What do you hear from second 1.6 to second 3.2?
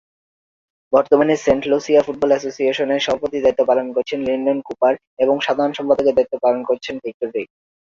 Lucia football অ্যাসোসিয়েশনের